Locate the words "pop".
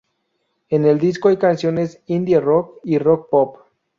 3.29-3.57